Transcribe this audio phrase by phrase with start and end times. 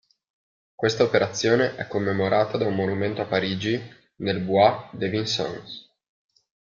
[0.73, 3.79] Questa operazione è commemorata da un monumento a Parigi
[4.15, 5.91] nel Bois de Vincennes.